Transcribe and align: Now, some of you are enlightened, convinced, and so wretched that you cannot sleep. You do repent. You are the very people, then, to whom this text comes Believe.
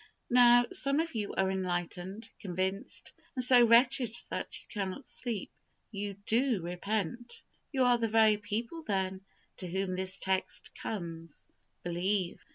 Now, 0.31 0.65
some 0.71 0.99
of 0.99 1.13
you 1.13 1.35
are 1.35 1.51
enlightened, 1.51 2.27
convinced, 2.39 3.13
and 3.35 3.45
so 3.45 3.63
wretched 3.67 4.11
that 4.29 4.59
you 4.59 4.65
cannot 4.69 5.07
sleep. 5.07 5.51
You 5.91 6.15
do 6.25 6.63
repent. 6.63 7.43
You 7.71 7.83
are 7.83 7.99
the 7.99 8.07
very 8.07 8.37
people, 8.37 8.81
then, 8.81 9.21
to 9.57 9.67
whom 9.69 9.95
this 9.95 10.17
text 10.17 10.73
comes 10.73 11.47
Believe. 11.83 12.43